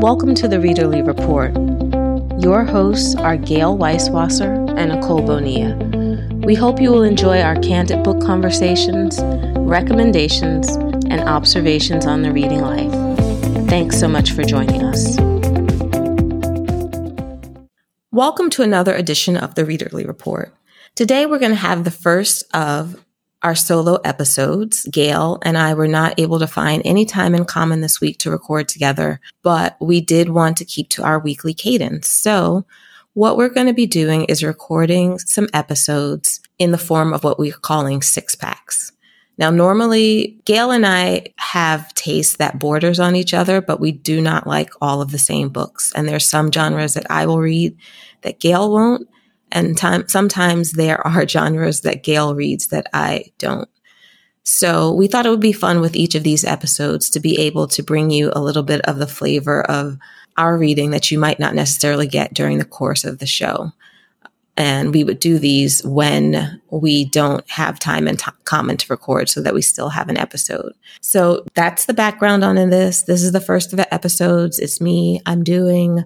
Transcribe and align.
Welcome 0.00 0.34
to 0.36 0.48
the 0.48 0.56
Readerly 0.56 1.06
Report. 1.06 1.52
Your 2.42 2.64
hosts 2.64 3.14
are 3.16 3.36
Gail 3.36 3.76
Weisswasser 3.76 4.74
and 4.78 4.92
Nicole 4.92 5.20
Bonilla. 5.20 5.76
We 6.38 6.54
hope 6.54 6.80
you 6.80 6.90
will 6.90 7.02
enjoy 7.02 7.42
our 7.42 7.56
candid 7.56 8.02
book 8.02 8.18
conversations, 8.22 9.18
recommendations, 9.58 10.74
and 11.10 11.20
observations 11.28 12.06
on 12.06 12.22
the 12.22 12.32
reading 12.32 12.62
life. 12.62 12.90
Thanks 13.68 14.00
so 14.00 14.08
much 14.08 14.32
for 14.32 14.42
joining 14.42 14.82
us. 14.82 15.18
Welcome 18.10 18.48
to 18.50 18.62
another 18.62 18.94
edition 18.94 19.36
of 19.36 19.54
the 19.54 19.64
Readerly 19.64 20.06
Report. 20.06 20.54
Today 20.94 21.26
we're 21.26 21.38
going 21.38 21.52
to 21.52 21.56
have 21.56 21.84
the 21.84 21.90
first 21.90 22.44
of 22.54 23.04
our 23.42 23.54
solo 23.54 23.96
episodes. 24.04 24.86
Gail 24.90 25.38
and 25.42 25.56
I 25.56 25.74
were 25.74 25.88
not 25.88 26.18
able 26.18 26.38
to 26.38 26.46
find 26.46 26.82
any 26.84 27.04
time 27.06 27.34
in 27.34 27.44
common 27.44 27.80
this 27.80 28.00
week 28.00 28.18
to 28.18 28.30
record 28.30 28.68
together, 28.68 29.20
but 29.42 29.76
we 29.80 30.00
did 30.00 30.30
want 30.30 30.56
to 30.58 30.64
keep 30.64 30.88
to 30.90 31.02
our 31.02 31.18
weekly 31.18 31.54
cadence. 31.54 32.08
So 32.08 32.64
what 33.14 33.36
we're 33.36 33.48
going 33.48 33.66
to 33.66 33.72
be 33.72 33.86
doing 33.86 34.24
is 34.24 34.44
recording 34.44 35.18
some 35.18 35.48
episodes 35.52 36.40
in 36.58 36.70
the 36.70 36.78
form 36.78 37.12
of 37.12 37.24
what 37.24 37.38
we're 37.38 37.52
calling 37.52 38.02
six 38.02 38.34
packs. 38.34 38.92
Now, 39.36 39.48
normally 39.48 40.38
Gail 40.44 40.70
and 40.70 40.86
I 40.86 41.28
have 41.36 41.94
tastes 41.94 42.36
that 42.36 42.58
borders 42.58 43.00
on 43.00 43.16
each 43.16 43.32
other, 43.32 43.62
but 43.62 43.80
we 43.80 43.90
do 43.90 44.20
not 44.20 44.46
like 44.46 44.70
all 44.82 45.00
of 45.00 45.12
the 45.12 45.18
same 45.18 45.48
books. 45.48 45.92
And 45.94 46.06
there's 46.06 46.28
some 46.28 46.52
genres 46.52 46.92
that 46.92 47.10
I 47.10 47.24
will 47.24 47.40
read 47.40 47.74
that 48.20 48.38
Gail 48.38 48.70
won't. 48.70 49.08
And 49.52 49.76
time, 49.76 50.08
sometimes 50.08 50.72
there 50.72 51.04
are 51.06 51.26
genres 51.26 51.80
that 51.82 52.02
Gail 52.02 52.34
reads 52.34 52.68
that 52.68 52.86
I 52.92 53.26
don't. 53.38 53.68
So 54.42 54.92
we 54.92 55.06
thought 55.06 55.26
it 55.26 55.30
would 55.30 55.40
be 55.40 55.52
fun 55.52 55.80
with 55.80 55.94
each 55.94 56.14
of 56.14 56.22
these 56.22 56.44
episodes 56.44 57.10
to 57.10 57.20
be 57.20 57.38
able 57.38 57.66
to 57.68 57.82
bring 57.82 58.10
you 58.10 58.32
a 58.34 58.40
little 58.40 58.62
bit 58.62 58.80
of 58.82 58.98
the 58.98 59.06
flavor 59.06 59.62
of 59.62 59.98
our 60.36 60.56
reading 60.56 60.90
that 60.90 61.10
you 61.10 61.18
might 61.18 61.38
not 61.38 61.54
necessarily 61.54 62.06
get 62.06 62.32
during 62.34 62.58
the 62.58 62.64
course 62.64 63.04
of 63.04 63.18
the 63.18 63.26
show. 63.26 63.72
And 64.56 64.92
we 64.92 65.04
would 65.04 65.20
do 65.20 65.38
these 65.38 65.82
when 65.84 66.60
we 66.70 67.06
don't 67.06 67.48
have 67.50 67.78
time 67.78 68.06
and 68.06 68.18
t- 68.18 68.30
common 68.44 68.76
to 68.78 68.86
record 68.92 69.28
so 69.28 69.40
that 69.42 69.54
we 69.54 69.62
still 69.62 69.88
have 69.88 70.08
an 70.08 70.18
episode. 70.18 70.72
So 71.00 71.44
that's 71.54 71.86
the 71.86 71.94
background 71.94 72.44
on 72.44 72.58
in 72.58 72.70
this. 72.70 73.02
This 73.02 73.22
is 73.22 73.32
the 73.32 73.40
first 73.40 73.72
of 73.72 73.78
the 73.78 73.92
episodes. 73.92 74.58
It's 74.58 74.80
me. 74.80 75.20
I'm 75.24 75.44
doing 75.44 76.04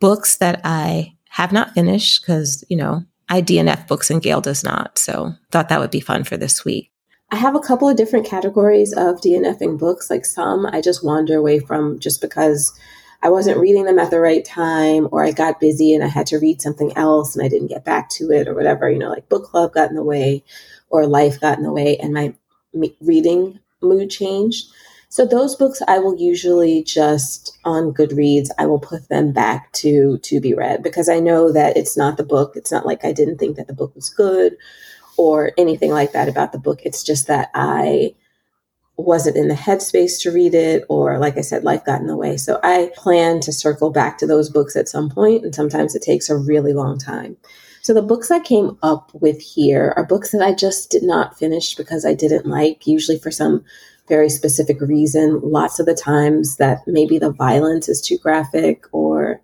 books 0.00 0.36
that 0.36 0.60
I 0.62 1.16
have 1.38 1.52
not 1.52 1.72
finished 1.72 2.20
because, 2.20 2.64
you 2.68 2.76
know, 2.76 3.04
I 3.28 3.42
DNF 3.42 3.86
books 3.86 4.10
and 4.10 4.20
Gail 4.20 4.40
does 4.40 4.64
not. 4.64 4.98
So 4.98 5.34
thought 5.52 5.68
that 5.68 5.78
would 5.78 5.92
be 5.92 6.00
fun 6.00 6.24
for 6.24 6.36
this 6.36 6.64
week. 6.64 6.90
I 7.30 7.36
have 7.36 7.54
a 7.54 7.60
couple 7.60 7.88
of 7.88 7.96
different 7.96 8.26
categories 8.26 8.92
of 8.92 9.20
DNFing 9.20 9.78
books. 9.78 10.10
Like 10.10 10.24
some 10.24 10.66
I 10.66 10.80
just 10.80 11.04
wander 11.04 11.36
away 11.36 11.60
from 11.60 12.00
just 12.00 12.20
because 12.20 12.76
I 13.22 13.28
wasn't 13.28 13.58
reading 13.58 13.84
them 13.84 14.00
at 14.00 14.10
the 14.10 14.18
right 14.18 14.44
time 14.44 15.06
or 15.12 15.24
I 15.24 15.30
got 15.30 15.60
busy 15.60 15.94
and 15.94 16.02
I 16.02 16.08
had 16.08 16.26
to 16.28 16.38
read 16.38 16.60
something 16.60 16.96
else 16.96 17.36
and 17.36 17.44
I 17.44 17.48
didn't 17.48 17.68
get 17.68 17.84
back 17.84 18.10
to 18.10 18.32
it 18.32 18.48
or 18.48 18.54
whatever, 18.54 18.90
you 18.90 18.98
know, 18.98 19.10
like 19.10 19.28
book 19.28 19.44
club 19.44 19.74
got 19.74 19.90
in 19.90 19.96
the 19.96 20.02
way 20.02 20.42
or 20.90 21.06
life 21.06 21.40
got 21.40 21.58
in 21.58 21.62
the 21.62 21.72
way 21.72 21.96
and 21.98 22.12
my 22.12 22.34
reading 23.00 23.60
mood 23.80 24.10
changed. 24.10 24.66
So 25.10 25.24
those 25.24 25.56
books 25.56 25.80
I 25.88 25.98
will 25.98 26.18
usually 26.18 26.82
just 26.82 27.58
on 27.64 27.94
Goodreads, 27.94 28.50
I 28.58 28.66
will 28.66 28.78
put 28.78 29.08
them 29.08 29.32
back 29.32 29.72
to 29.74 30.18
to 30.18 30.40
be 30.40 30.54
read 30.54 30.82
because 30.82 31.08
I 31.08 31.18
know 31.18 31.50
that 31.52 31.76
it's 31.76 31.96
not 31.96 32.16
the 32.16 32.24
book. 32.24 32.52
It's 32.56 32.70
not 32.70 32.84
like 32.84 33.04
I 33.04 33.12
didn't 33.12 33.38
think 33.38 33.56
that 33.56 33.66
the 33.66 33.74
book 33.74 33.94
was 33.94 34.10
good 34.10 34.56
or 35.16 35.52
anything 35.56 35.90
like 35.90 36.12
that 36.12 36.28
about 36.28 36.52
the 36.52 36.58
book. 36.58 36.80
It's 36.84 37.02
just 37.02 37.26
that 37.26 37.50
I 37.54 38.14
wasn't 38.98 39.36
in 39.36 39.48
the 39.48 39.54
headspace 39.54 40.20
to 40.22 40.30
read 40.30 40.54
it 40.54 40.84
or 40.88 41.18
like 41.18 41.38
I 41.38 41.42
said 41.42 41.64
life 41.64 41.84
got 41.84 42.00
in 42.00 42.08
the 42.08 42.16
way. 42.16 42.36
So 42.36 42.60
I 42.62 42.90
plan 42.96 43.40
to 43.40 43.52
circle 43.52 43.90
back 43.90 44.18
to 44.18 44.26
those 44.26 44.50
books 44.50 44.76
at 44.76 44.88
some 44.88 45.08
point 45.08 45.44
and 45.44 45.54
sometimes 45.54 45.94
it 45.94 46.02
takes 46.02 46.28
a 46.28 46.36
really 46.36 46.72
long 46.72 46.98
time. 46.98 47.36
So 47.80 47.94
the 47.94 48.02
books 48.02 48.30
I 48.30 48.40
came 48.40 48.76
up 48.82 49.10
with 49.14 49.40
here 49.40 49.94
are 49.96 50.04
books 50.04 50.32
that 50.32 50.42
I 50.42 50.52
just 50.52 50.90
did 50.90 51.04
not 51.04 51.38
finish 51.38 51.74
because 51.76 52.04
I 52.04 52.12
didn't 52.12 52.44
like, 52.44 52.86
usually 52.86 53.18
for 53.18 53.30
some 53.30 53.64
very 54.08 54.28
specific 54.28 54.80
reason. 54.80 55.40
Lots 55.42 55.78
of 55.78 55.86
the 55.86 55.94
times 55.94 56.56
that 56.56 56.80
maybe 56.86 57.18
the 57.18 57.32
violence 57.32 57.88
is 57.88 58.00
too 58.00 58.18
graphic 58.18 58.84
or 58.92 59.40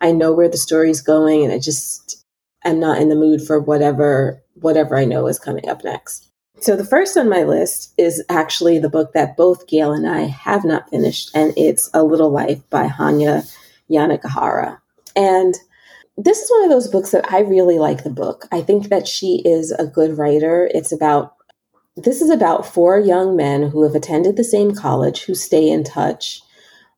I 0.00 0.12
know 0.12 0.32
where 0.32 0.48
the 0.48 0.56
story's 0.56 1.00
going 1.00 1.44
and 1.44 1.52
I 1.52 1.58
just 1.58 2.24
am 2.64 2.80
not 2.80 3.00
in 3.00 3.08
the 3.08 3.14
mood 3.14 3.42
for 3.42 3.58
whatever 3.60 4.42
whatever 4.54 4.96
I 4.96 5.04
know 5.04 5.26
is 5.26 5.38
coming 5.38 5.68
up 5.68 5.84
next. 5.84 6.30
So 6.60 6.74
the 6.74 6.84
first 6.84 7.16
on 7.16 7.28
my 7.28 7.42
list 7.42 7.92
is 7.98 8.24
actually 8.30 8.78
the 8.78 8.88
book 8.88 9.12
that 9.12 9.36
both 9.36 9.66
Gail 9.66 9.92
and 9.92 10.08
I 10.08 10.22
have 10.22 10.64
not 10.64 10.88
finished 10.88 11.30
and 11.34 11.52
it's 11.56 11.90
A 11.92 12.02
Little 12.02 12.30
Life 12.30 12.68
by 12.70 12.88
Hanya 12.88 13.46
Yanagihara. 13.90 14.78
And 15.14 15.54
this 16.16 16.40
is 16.40 16.50
one 16.50 16.64
of 16.64 16.70
those 16.70 16.88
books 16.88 17.10
that 17.10 17.30
I 17.30 17.40
really 17.40 17.78
like 17.78 18.04
the 18.04 18.10
book. 18.10 18.46
I 18.50 18.62
think 18.62 18.88
that 18.88 19.06
she 19.06 19.42
is 19.44 19.70
a 19.70 19.86
good 19.86 20.16
writer. 20.16 20.70
It's 20.72 20.92
about 20.92 21.34
this 21.96 22.20
is 22.20 22.30
about 22.30 22.66
four 22.66 22.98
young 22.98 23.36
men 23.36 23.70
who 23.70 23.82
have 23.82 23.94
attended 23.94 24.36
the 24.36 24.44
same 24.44 24.74
college 24.74 25.22
who 25.24 25.34
stay 25.34 25.68
in 25.68 25.82
touch 25.82 26.42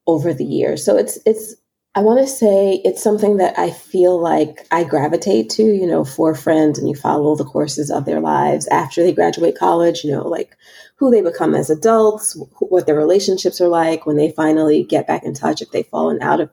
over 0.07 0.35
the 0.35 0.45
years. 0.45 0.85
So 0.85 0.97
it's 0.97 1.19
it's 1.25 1.55
I 1.95 2.01
want 2.01 2.21
to 2.21 2.27
say 2.27 2.81
it's 2.85 3.03
something 3.03 3.39
that 3.39 3.59
I 3.59 3.71
feel 3.71 4.21
like 4.21 4.67
I 4.71 4.85
gravitate 4.85 5.51
to, 5.51 5.63
you 5.63 5.87
know, 5.87 6.05
four 6.05 6.35
friends 6.35 6.79
and 6.79 6.89
you 6.89 6.95
follow 6.95 7.35
the 7.35 7.45
courses 7.45 7.91
of 7.91 8.05
their 8.05 8.21
lives 8.21 8.69
after 8.69 9.03
they 9.03 9.13
graduate 9.13 9.59
college, 9.59 10.05
you 10.05 10.13
know, 10.13 10.27
like 10.27 10.57
who 10.97 11.11
they 11.11 11.23
become 11.23 11.55
as 11.55 11.71
adults, 11.71 12.37
what 12.61 12.87
their 12.87 12.97
relationships 12.97 13.61
are 13.61 13.69
like 13.69 14.07
when 14.07 14.17
they 14.17 14.31
finally 14.33 14.83
get 14.83 15.07
back 15.07 15.25
in 15.25 15.35
touch, 15.35 15.63
if 15.63 15.71
they've 15.71 15.87
fallen 15.87 16.21
out 16.21 16.41
of 16.41 16.51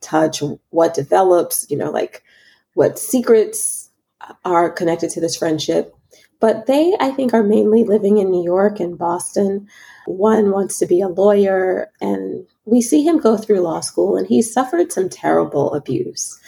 touch, 0.00 0.42
what 0.70 0.94
develops, 0.94 1.66
you 1.70 1.76
know, 1.76 1.90
like 1.90 2.22
what 2.74 2.98
secrets 2.98 3.90
are 4.44 4.70
connected 4.70 5.10
to 5.10 5.20
this 5.20 5.36
friendship. 5.36 5.95
But 6.46 6.66
they, 6.66 6.96
I 7.00 7.10
think, 7.10 7.34
are 7.34 7.42
mainly 7.42 7.82
living 7.82 8.18
in 8.18 8.30
New 8.30 8.44
York 8.44 8.78
and 8.78 8.96
Boston. 8.96 9.66
One 10.06 10.52
wants 10.52 10.78
to 10.78 10.86
be 10.86 11.00
a 11.00 11.08
lawyer, 11.08 11.90
and 12.00 12.46
we 12.66 12.80
see 12.80 13.02
him 13.02 13.18
go 13.18 13.36
through 13.36 13.62
law 13.62 13.80
school, 13.80 14.16
and 14.16 14.28
he 14.28 14.42
suffered 14.42 14.92
some 14.92 15.08
terrible 15.08 15.74
abuse. 15.74 16.40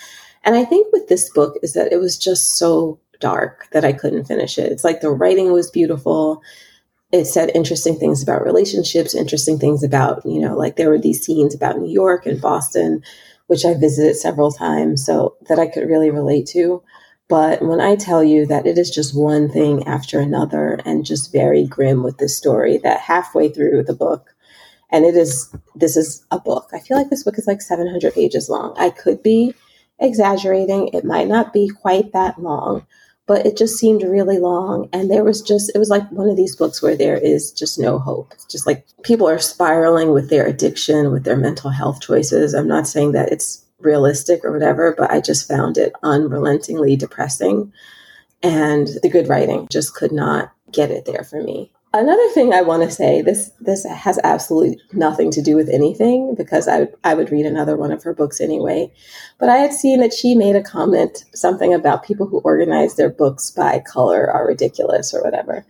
And 0.45 0.55
I 0.55 0.65
think 0.65 0.87
with 0.93 1.09
this 1.09 1.29
book 1.31 1.57
is 1.65 1.73
that 1.73 1.93
it 1.93 1.97
was 1.97 2.17
just 2.17 2.59
so 2.59 3.01
dark 3.19 3.67
that 3.73 3.85
I 3.85 3.93
couldn't 3.93 4.27
finish 4.27 4.57
it. 4.57 4.71
It's 4.71 4.85
like 4.85 5.01
the 5.01 5.11
writing 5.11 5.51
was 5.51 5.69
beautiful. 5.69 6.43
It 7.11 7.25
said 7.25 7.51
interesting 7.53 7.97
things 7.97 8.23
about 8.23 8.45
relationships, 8.45 9.17
interesting 9.17 9.59
things 9.59 9.83
about, 9.83 10.25
you 10.25 10.39
know, 10.39 10.57
like 10.57 10.77
there 10.77 10.91
were 10.91 11.01
these 11.01 11.27
scenes 11.27 11.57
about 11.57 11.81
New 11.81 11.91
York 11.91 12.25
and 12.25 12.41
Boston, 12.41 13.03
which 13.49 13.65
I 13.65 13.75
visited 13.75 14.15
several 14.15 14.53
times, 14.53 15.05
so 15.05 15.35
that 15.49 15.59
I 15.59 15.67
could 15.67 15.89
really 15.89 16.11
relate 16.11 16.47
to. 16.51 16.85
But 17.29 17.61
when 17.61 17.81
I 17.81 17.95
tell 17.95 18.25
you 18.25 18.47
that 18.47 18.67
it 18.67 18.79
is 18.79 18.91
just 18.91 19.15
one 19.15 19.51
thing 19.51 19.87
after 19.87 20.19
another 20.19 20.81
and 20.87 21.05
just 21.05 21.31
very 21.31 21.67
grim 21.67 22.03
with 22.03 22.17
this 22.17 22.37
story, 22.37 22.79
that 22.79 23.01
halfway 23.01 23.51
through 23.51 23.83
the 23.85 23.95
book, 23.95 24.35
and 24.91 25.05
it 25.05 25.15
is, 25.15 25.55
this 25.75 25.97
is 25.97 26.25
a 26.31 26.41
book. 26.41 26.71
I 26.73 26.81
feel 26.81 26.97
like 26.97 27.11
this 27.11 27.25
book 27.25 27.37
is 27.37 27.47
like 27.47 27.61
700 27.61 28.15
pages 28.15 28.49
long. 28.49 28.75
I 28.79 28.89
could 28.89 29.23
be 29.23 29.55
exaggerating. 29.99 30.89
It 30.95 31.05
might 31.05 31.29
not 31.29 31.53
be 31.53 31.69
quite 31.69 32.13
that 32.13 32.41
long, 32.43 32.87
but 33.27 33.45
it 33.45 33.59
just 33.59 33.77
seemed 33.77 34.03
really 34.03 34.39
long. 34.39 34.89
And 34.95 35.11
there 35.11 35.25
was 35.25 35.43
just, 35.43 35.71
it 35.75 35.79
was 35.79 35.91
like 35.91 36.11
one 36.11 36.31
of 36.31 36.37
these 36.39 36.57
books 36.57 36.81
where 36.81 36.97
there 36.97 37.19
is 37.19 37.53
just 37.53 37.79
no 37.79 37.99
hope. 37.99 38.33
It's 38.33 38.47
just 38.47 38.67
like 38.67 38.87
people 39.03 39.29
are 39.29 39.39
spiraling 39.39 40.13
with 40.13 40.31
their 40.31 40.47
addiction, 40.47 41.13
with 41.13 41.25
their 41.25 41.37
mental 41.37 41.69
health 41.69 42.01
choices. 42.01 42.55
I'm 42.55 42.69
not 42.69 42.87
saying 42.87 43.13
that 43.13 43.31
it's 43.31 43.67
realistic 43.81 44.45
or 44.45 44.53
whatever, 44.53 44.95
but 44.97 45.11
I 45.11 45.21
just 45.21 45.49
found 45.49 45.79
it 45.79 45.93
unrelentingly 46.03 46.97
depressing. 46.97 47.73
And 48.43 48.89
the 49.03 49.09
good 49.09 49.29
writing 49.29 49.67
just 49.71 49.95
could 49.95 50.13
not 50.13 50.53
get 50.73 50.91
it 50.91 51.05
there 51.05 51.25
for 51.25 51.43
me. 51.43 51.73
Another 51.95 52.29
thing 52.31 52.53
I 52.53 52.61
want 52.61 52.83
to 52.83 52.91
say 52.91 53.23
this 53.23 53.51
this 53.61 53.87
has 53.87 54.21
absolutely 54.23 54.79
nothing 54.93 55.31
to 55.31 55.41
do 55.41 55.57
with 55.57 55.71
anything 55.71 56.35
because 56.35 56.69
I 56.69 56.89
I 57.03 57.15
would 57.15 57.31
read 57.31 57.47
another 57.47 57.77
one 57.77 57.93
of 57.93 58.03
her 58.03 58.13
books 58.13 58.43
anyway. 58.43 58.93
But 59.39 59.49
I 59.49 59.57
had 59.57 59.73
seen 59.73 60.01
that 60.01 60.13
she 60.13 60.35
made 60.35 60.55
a 60.55 60.63
comment 60.63 61.25
something 61.35 61.73
about 61.73 62.05
people 62.05 62.27
who 62.27 62.41
organize 62.41 62.97
their 62.97 63.09
books 63.09 63.51
by 63.51 63.79
color 63.79 64.31
are 64.31 64.47
ridiculous 64.47 65.15
or 65.15 65.23
whatever. 65.23 65.65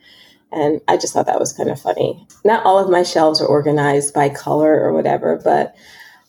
And 0.51 0.81
I 0.89 0.97
just 0.97 1.13
thought 1.13 1.27
that 1.27 1.39
was 1.39 1.53
kind 1.53 1.71
of 1.71 1.81
funny. 1.81 2.27
Not 2.45 2.65
all 2.65 2.79
of 2.79 2.91
my 2.91 3.05
shelves 3.05 3.41
are 3.41 3.47
organized 3.47 4.13
by 4.13 4.29
color 4.29 4.81
or 4.81 4.93
whatever, 4.93 5.41
but 5.45 5.77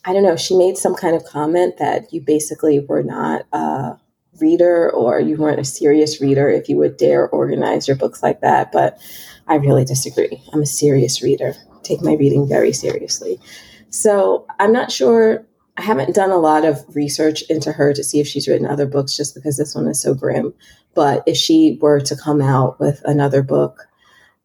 I 0.05 0.13
don't 0.13 0.23
know, 0.23 0.35
she 0.35 0.57
made 0.57 0.77
some 0.77 0.95
kind 0.95 1.15
of 1.15 1.25
comment 1.25 1.77
that 1.77 2.13
you 2.13 2.21
basically 2.21 2.79
were 2.79 3.03
not 3.03 3.45
a 3.51 3.97
reader 4.39 4.89
or 4.91 5.19
you 5.19 5.35
weren't 5.35 5.59
a 5.59 5.65
serious 5.65 6.21
reader 6.21 6.49
if 6.49 6.69
you 6.69 6.77
would 6.77 6.97
dare 6.97 7.27
organize 7.29 7.87
your 7.87 7.97
books 7.97 8.23
like 8.23 8.41
that. 8.41 8.71
But 8.71 8.97
I 9.47 9.55
really 9.55 9.83
disagree. 9.83 10.41
I'm 10.53 10.61
a 10.61 10.65
serious 10.65 11.21
reader, 11.21 11.53
take 11.83 12.01
my 12.01 12.13
reading 12.13 12.47
very 12.47 12.71
seriously. 12.71 13.39
So 13.89 14.45
I'm 14.59 14.71
not 14.71 14.91
sure. 14.91 15.45
I 15.77 15.81
haven't 15.81 16.15
done 16.15 16.31
a 16.31 16.37
lot 16.37 16.65
of 16.65 16.83
research 16.95 17.41
into 17.49 17.71
her 17.71 17.93
to 17.93 18.03
see 18.03 18.19
if 18.19 18.27
she's 18.27 18.47
written 18.47 18.67
other 18.67 18.85
books 18.85 19.15
just 19.15 19.33
because 19.33 19.57
this 19.57 19.75
one 19.75 19.87
is 19.87 20.01
so 20.01 20.13
grim. 20.13 20.53
But 20.93 21.23
if 21.25 21.37
she 21.37 21.77
were 21.81 21.99
to 22.01 22.15
come 22.15 22.41
out 22.41 22.79
with 22.79 23.01
another 23.05 23.41
book 23.41 23.88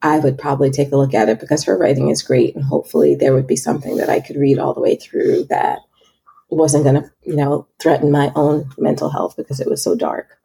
I 0.05 0.19
would 0.19 0.37
probably 0.37 0.71
take 0.71 0.93
a 0.93 0.97
look 0.97 1.15
at 1.15 1.31
it 1.31 1.41
because 1.41 1.65
her 1.65 1.79
writing 1.79 2.11
is 2.11 2.23
great. 2.23 2.55
And 2.55 2.62
hopefully 2.62 3.15
there 3.15 3.33
would 3.33 3.47
be 3.47 3.56
something 3.56 3.97
that 3.97 4.11
I 4.11 4.21
could 4.21 4.37
read 4.37 4.59
all 4.59 4.75
the 4.75 4.81
way 4.81 4.97
through 4.97 5.45
that 5.45 5.81
wasn't 6.51 6.85
going 6.85 6.97
to, 6.97 7.11
you 7.23 7.35
know, 7.35 7.67
threaten 7.81 8.11
my 8.11 8.31
own 8.37 8.71
mental 8.77 9.09
health 9.09 9.35
because 9.35 9.61
it 9.61 9.69
was 9.69 9.83
so 9.83 9.95
dark. 9.95 10.39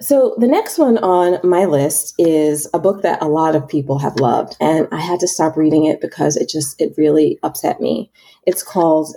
So 0.00 0.36
the 0.38 0.46
next 0.46 0.78
one 0.78 0.98
on 0.98 1.40
my 1.42 1.64
list 1.64 2.14
is 2.16 2.70
a 2.72 2.78
book 2.78 3.02
that 3.02 3.20
a 3.20 3.26
lot 3.26 3.56
of 3.56 3.68
people 3.68 3.98
have 3.98 4.20
loved 4.20 4.56
and 4.60 4.86
I 4.92 5.00
had 5.00 5.18
to 5.20 5.28
stop 5.28 5.56
reading 5.56 5.86
it 5.86 6.00
because 6.00 6.36
it 6.36 6.48
just 6.48 6.80
it 6.80 6.94
really 6.96 7.40
upset 7.42 7.80
me. 7.80 8.12
It's 8.46 8.62
called 8.62 9.16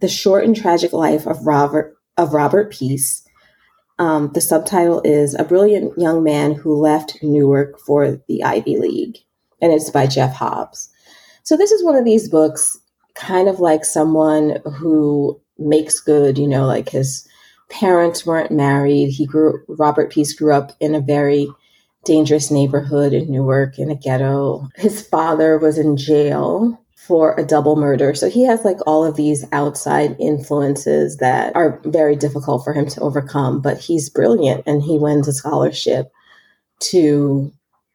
The 0.00 0.08
Short 0.08 0.44
and 0.44 0.54
Tragic 0.54 0.92
Life 0.92 1.26
of 1.26 1.46
Robert 1.46 1.96
of 2.18 2.34
Robert 2.34 2.70
Peace. 2.70 3.24
Um, 3.98 4.30
the 4.32 4.40
subtitle 4.40 5.00
is 5.04 5.34
A 5.34 5.44
Brilliant 5.44 5.98
Young 5.98 6.22
Man 6.22 6.52
Who 6.52 6.76
Left 6.80 7.18
Newark 7.22 7.80
for 7.80 8.22
the 8.28 8.44
Ivy 8.44 8.78
League, 8.78 9.18
and 9.60 9.72
it's 9.72 9.90
by 9.90 10.06
Jeff 10.06 10.34
Hobbs. 10.34 10.88
So, 11.42 11.56
this 11.56 11.72
is 11.72 11.84
one 11.84 11.96
of 11.96 12.04
these 12.04 12.28
books, 12.28 12.78
kind 13.14 13.48
of 13.48 13.58
like 13.58 13.84
someone 13.84 14.58
who 14.76 15.40
makes 15.58 16.00
good, 16.00 16.38
you 16.38 16.46
know, 16.46 16.66
like 16.66 16.90
his 16.90 17.26
parents 17.70 18.24
weren't 18.24 18.52
married. 18.52 19.10
He 19.10 19.26
grew, 19.26 19.62
Robert 19.68 20.12
Peace 20.12 20.32
grew 20.32 20.54
up 20.54 20.72
in 20.80 20.94
a 20.94 21.00
very 21.00 21.48
dangerous 22.04 22.50
neighborhood 22.50 23.12
in 23.12 23.30
Newark 23.30 23.78
in 23.78 23.90
a 23.90 23.96
ghetto. 23.96 24.68
His 24.76 25.06
father 25.06 25.58
was 25.58 25.76
in 25.78 25.96
jail 25.96 26.80
for 27.08 27.34
a 27.40 27.44
double 27.44 27.74
murder. 27.74 28.14
So 28.14 28.28
he 28.28 28.44
has 28.44 28.66
like 28.66 28.76
all 28.86 29.02
of 29.02 29.16
these 29.16 29.46
outside 29.50 30.14
influences 30.20 31.16
that 31.16 31.56
are 31.56 31.80
very 31.84 32.14
difficult 32.14 32.62
for 32.62 32.74
him 32.74 32.86
to 32.90 33.00
overcome, 33.00 33.62
but 33.62 33.78
he's 33.78 34.10
brilliant 34.10 34.62
and 34.66 34.82
he 34.82 34.98
wins 34.98 35.26
a 35.26 35.32
scholarship 35.32 36.12
to 36.80 37.50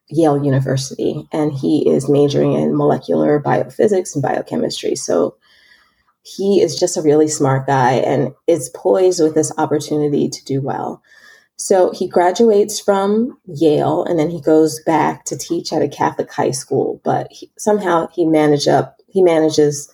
Yale 0.10 0.44
University 0.44 1.27
and 1.31 1.54
he 1.54 1.88
is 1.88 2.10
majoring 2.10 2.54
in 2.54 2.75
molecular 2.75 3.39
biophysics 3.39 4.15
and 4.15 4.24
biochemistry. 4.24 4.95
So 4.95 5.38
he 6.24 6.60
is 6.62 6.80
just 6.80 6.98
a 6.98 7.04
really 7.04 7.27
smart 7.27 7.68
guy 7.68 7.94
and 7.94 8.33
is 8.48 8.71
poised 8.75 9.21
with 9.21 9.36
this 9.36 9.51
opportunity 9.60 10.27
to 10.27 10.44
do 10.44 10.60
well. 10.60 11.04
So 11.56 11.92
he 11.92 12.07
graduates 12.07 12.80
from 12.80 13.38
Yale 13.45 14.06
and 14.06 14.18
then 14.18 14.31
he 14.31 14.42
goes 14.42 14.81
back 14.86 15.24
to 15.25 15.38
teach 15.38 15.71
at 15.71 15.83
a 15.83 15.88
Catholic 15.88 16.31
high 16.31 16.51
school, 16.51 17.00
but 17.04 17.27
he, 17.30 17.51
somehow 17.60 18.07
he 18.07 18.25
managed 18.25 18.68
up 18.68 18.98
he 19.13 19.21
manages 19.21 19.89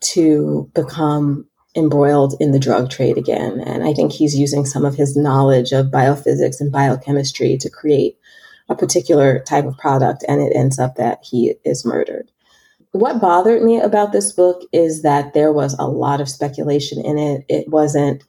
to 0.00 0.70
become 0.74 1.46
embroiled 1.76 2.34
in 2.40 2.52
the 2.52 2.58
drug 2.58 2.90
trade 2.90 3.16
again. 3.16 3.60
And 3.60 3.82
I 3.82 3.92
think 3.94 4.12
he's 4.12 4.38
using 4.38 4.66
some 4.66 4.84
of 4.84 4.94
his 4.94 5.16
knowledge 5.16 5.72
of 5.72 5.86
biophysics 5.86 6.60
and 6.60 6.70
biochemistry 6.70 7.56
to 7.58 7.70
create 7.70 8.18
a 8.68 8.74
particular 8.74 9.40
type 9.40 9.64
of 9.64 9.78
product. 9.78 10.24
And 10.28 10.40
it 10.40 10.52
ends 10.54 10.78
up 10.78 10.96
that 10.96 11.20
he 11.22 11.54
is 11.64 11.84
murdered. 11.84 12.30
What 12.92 13.20
bothered 13.20 13.62
me 13.62 13.78
about 13.80 14.12
this 14.12 14.32
book 14.32 14.62
is 14.72 15.02
that 15.02 15.32
there 15.32 15.52
was 15.52 15.74
a 15.78 15.86
lot 15.86 16.20
of 16.20 16.28
speculation 16.28 17.04
in 17.04 17.18
it. 17.18 17.44
It 17.48 17.68
wasn't, 17.68 18.24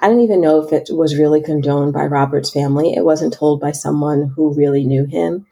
I 0.00 0.08
don't 0.08 0.20
even 0.20 0.40
know 0.40 0.60
if 0.60 0.72
it 0.72 0.88
was 0.90 1.16
really 1.16 1.40
condoned 1.40 1.92
by 1.92 2.06
Robert's 2.06 2.50
family. 2.50 2.92
It 2.92 3.04
wasn't 3.04 3.34
told 3.34 3.60
by 3.60 3.70
someone 3.70 4.32
who 4.34 4.52
really 4.52 4.84
knew 4.84 5.04
him 5.04 5.46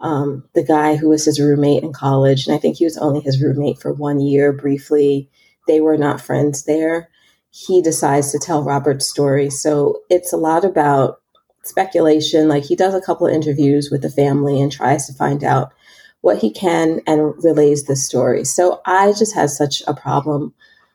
um, 0.00 0.44
the 0.54 0.64
guy 0.64 0.96
who 0.96 1.08
was 1.08 1.24
his 1.24 1.40
roommate 1.40 1.82
in 1.82 1.92
college, 1.92 2.46
and 2.46 2.54
I 2.54 2.58
think 2.58 2.76
he 2.76 2.84
was 2.84 2.98
only 2.98 3.20
his 3.20 3.42
roommate 3.42 3.78
for 3.78 3.92
one 3.92 4.20
year 4.20 4.52
briefly. 4.52 5.28
They 5.66 5.80
were 5.80 5.96
not 5.96 6.20
friends 6.20 6.64
there. 6.64 7.08
He 7.50 7.80
decides 7.80 8.32
to 8.32 8.38
tell 8.38 8.64
Robert's 8.64 9.08
story. 9.08 9.48
So 9.48 10.00
it's 10.10 10.32
a 10.32 10.36
lot 10.36 10.64
about 10.64 11.20
speculation. 11.62 12.48
Like 12.48 12.64
he 12.64 12.76
does 12.76 12.94
a 12.94 13.00
couple 13.00 13.26
of 13.26 13.32
interviews 13.32 13.90
with 13.90 14.02
the 14.02 14.10
family 14.10 14.60
and 14.60 14.70
tries 14.70 15.06
to 15.06 15.14
find 15.14 15.42
out 15.42 15.72
what 16.20 16.38
he 16.38 16.50
can 16.50 17.00
and 17.06 17.34
relays 17.44 17.84
the 17.84 17.96
story. 17.96 18.44
So 18.44 18.80
I 18.86 19.12
just 19.12 19.34
had 19.34 19.50
such 19.50 19.82
a 19.86 19.94
problem 19.94 20.54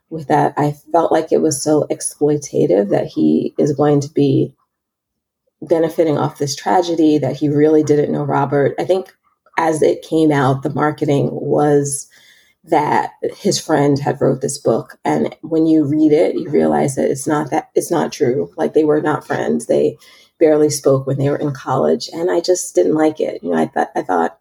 with 0.09 0.27
that. 0.27 0.53
I 0.57 0.71
felt 0.91 1.11
like 1.11 1.31
it 1.31 1.41
was 1.41 1.63
so 1.63 1.85
exploitative 1.91 2.89
that 2.89 3.07
he 3.07 3.53
is 3.57 3.75
going 3.75 4.01
to 4.01 4.09
be 4.09 4.55
benefiting 5.61 6.17
off 6.17 6.37
this 6.37 6.55
tragedy 6.55 7.17
that 7.17 7.35
he 7.35 7.49
really 7.49 7.83
didn't 7.83 8.11
know 8.11 8.23
Robert. 8.23 8.75
I 8.79 8.85
think 8.85 9.13
as 9.57 9.81
it 9.81 10.01
came 10.03 10.31
out, 10.31 10.63
the 10.63 10.73
marketing 10.73 11.29
was 11.31 12.09
that 12.65 13.13
his 13.37 13.59
friend 13.59 13.99
had 13.99 14.19
wrote 14.21 14.41
this 14.41 14.57
book. 14.57 14.97
And 15.05 15.35
when 15.41 15.65
you 15.65 15.85
read 15.85 16.11
it 16.11 16.35
you 16.35 16.49
realize 16.49 16.95
that 16.95 17.09
it's 17.09 17.27
not 17.27 17.49
that 17.51 17.69
it's 17.75 17.91
not 17.91 18.11
true. 18.11 18.53
Like 18.57 18.73
they 18.73 18.83
were 18.83 19.01
not 19.01 19.25
friends. 19.25 19.65
They 19.65 19.97
barely 20.39 20.69
spoke 20.69 21.07
when 21.07 21.17
they 21.17 21.29
were 21.29 21.37
in 21.37 21.53
college. 21.53 22.09
And 22.13 22.29
i 22.29 22.39
just 22.41 22.75
didn't 22.75 22.95
like 22.95 23.19
it. 23.19 23.41
You 23.43 23.51
know 23.51 23.57
i 23.57 23.67
thought 23.67 23.89
i 23.95 24.01
thought 24.01 24.37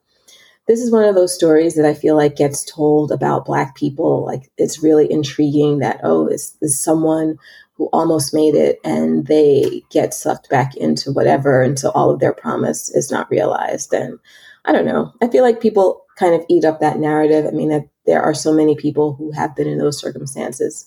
this 0.67 0.81
is 0.81 0.93
one 0.93 1.05
of 1.05 1.15
those 1.15 1.35
stories 1.35 1.77
that 1.77 1.87
i 1.87 1.95
feel 1.95 2.17
like 2.17 2.37
gets 2.37 2.65
told 2.65 3.13
about 3.13 3.47
black 3.47 3.75
people. 3.77 4.25
Like 4.25 4.51
it's 4.59 4.83
really 4.83 5.11
intriguing 5.11 5.79
that 5.79 6.01
oh 6.03 6.27
is, 6.27 6.57
is 6.61 6.81
someone 6.81 7.39
who 7.79 7.89
almost 7.93 8.35
made 8.35 8.55
it 8.57 8.81
and 8.85 9.27
they 9.29 9.83
get 9.91 10.13
sucked 10.13 10.51
back 10.51 10.77
into 10.77 11.13
whatever 11.13 11.63
until 11.63 11.93
all 11.93 12.11
of 12.11 12.19
their 12.19 12.35
promise 12.35 12.91
is 12.91 13.11
not 13.11 13.31
realized. 13.31 13.95
And 13.95 14.19
I 14.65 14.73
don't 14.73 14.85
know. 14.85 15.13
I 15.23 15.29
feel 15.29 15.45
like 15.45 15.61
people 15.61 16.05
kind 16.19 16.35
of 16.35 16.45
eat 16.49 16.65
up 16.65 16.81
that 16.81 16.99
narrative. 16.99 17.47
I 17.47 17.51
mean, 17.53 17.89
there 18.05 18.23
are 18.23 18.35
so 18.35 18.53
many 18.53 18.75
people 18.75 19.15
who 19.15 19.31
have 19.31 19.55
been 19.55 19.69
in 19.69 19.79
those 19.79 19.99
circumstances 19.99 20.87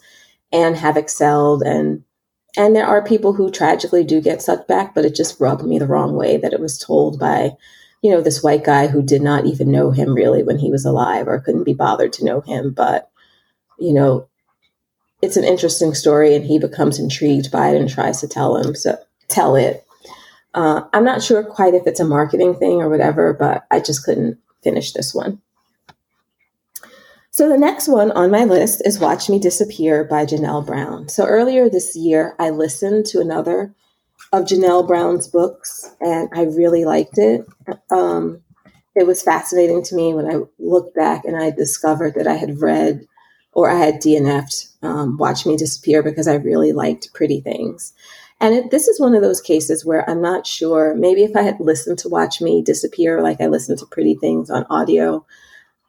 and 0.51 0.75
have 0.75 0.97
excelled 0.97 1.63
and 1.63 2.03
and 2.57 2.75
there 2.75 2.85
are 2.85 3.01
people 3.01 3.31
who 3.31 3.49
tragically 3.49 4.03
do 4.03 4.19
get 4.19 4.41
sucked 4.41 4.67
back, 4.67 4.93
but 4.93 5.05
it 5.05 5.15
just 5.15 5.39
rubbed 5.39 5.63
me 5.63 5.79
the 5.79 5.87
wrong 5.87 6.15
way 6.15 6.35
that 6.35 6.51
it 6.51 6.59
was 6.59 6.77
told 6.77 7.17
by, 7.17 7.51
you 8.01 8.11
know, 8.11 8.19
this 8.19 8.43
white 8.43 8.65
guy 8.65 8.87
who 8.87 9.01
did 9.01 9.21
not 9.21 9.45
even 9.45 9.71
know 9.71 9.91
him 9.91 10.13
really 10.13 10.43
when 10.43 10.59
he 10.59 10.69
was 10.69 10.83
alive 10.83 11.29
or 11.29 11.39
couldn't 11.39 11.63
be 11.63 11.73
bothered 11.73 12.11
to 12.13 12.25
know 12.25 12.41
him. 12.41 12.73
But, 12.73 13.09
you 13.79 13.93
know, 13.93 14.27
it's 15.21 15.37
an 15.37 15.43
interesting 15.43 15.93
story 15.93 16.35
and 16.35 16.45
he 16.45 16.59
becomes 16.59 16.99
intrigued 16.99 17.51
by 17.51 17.69
it 17.69 17.79
and 17.79 17.89
tries 17.89 18.19
to 18.21 18.27
tell 18.27 18.57
him 18.57 18.75
so 18.75 18.97
tell 19.27 19.55
it. 19.55 19.85
Uh, 20.53 20.81
i'm 20.93 21.05
not 21.05 21.23
sure 21.23 21.43
quite 21.43 21.73
if 21.73 21.87
it's 21.87 21.99
a 21.99 22.05
marketing 22.05 22.55
thing 22.55 22.81
or 22.81 22.89
whatever 22.89 23.33
but 23.33 23.65
i 23.71 23.79
just 23.79 24.03
couldn't 24.03 24.37
finish 24.63 24.91
this 24.93 25.13
one. 25.13 25.41
So 27.33 27.47
the 27.47 27.57
next 27.57 27.87
one 27.87 28.11
on 28.11 28.29
my 28.29 28.43
list 28.43 28.81
is 28.85 28.99
watch 28.99 29.29
me 29.29 29.39
disappear 29.39 30.03
by 30.03 30.25
janelle 30.25 30.65
brown. 30.65 31.07
So 31.07 31.25
earlier 31.25 31.69
this 31.69 31.95
year 31.95 32.35
i 32.39 32.49
listened 32.49 33.05
to 33.07 33.21
another 33.21 33.73
of 34.33 34.45
janelle 34.45 34.87
brown's 34.87 35.27
books 35.27 35.89
and 36.01 36.29
i 36.33 36.43
really 36.43 36.85
liked 36.85 37.17
it. 37.17 37.45
Um, 37.89 38.41
it 38.95 39.07
was 39.07 39.23
fascinating 39.23 39.83
to 39.83 39.95
me 39.95 40.13
when 40.13 40.29
i 40.29 40.41
looked 40.59 40.95
back 40.95 41.23
and 41.23 41.41
i 41.41 41.49
discovered 41.49 42.15
that 42.15 42.27
i 42.27 42.33
had 42.33 42.59
read 42.59 43.07
or 43.53 43.69
I 43.69 43.75
had 43.75 44.01
DNF'd 44.01 44.69
um, 44.83 45.17
Watch 45.17 45.45
Me 45.45 45.57
Disappear 45.57 46.03
because 46.03 46.27
I 46.27 46.35
really 46.35 46.71
liked 46.71 47.13
Pretty 47.13 47.41
Things. 47.41 47.93
And 48.39 48.55
it, 48.55 48.71
this 48.71 48.87
is 48.87 48.99
one 48.99 49.13
of 49.13 49.21
those 49.21 49.39
cases 49.39 49.85
where 49.85 50.09
I'm 50.09 50.21
not 50.21 50.47
sure. 50.47 50.95
Maybe 50.95 51.23
if 51.23 51.35
I 51.35 51.43
had 51.43 51.59
listened 51.59 51.99
to 51.99 52.09
Watch 52.09 52.41
Me 52.41 52.61
Disappear 52.61 53.21
like 53.21 53.39
I 53.39 53.47
listened 53.47 53.77
to 53.79 53.85
Pretty 53.85 54.15
Things 54.15 54.49
on 54.49 54.65
audio, 54.69 55.25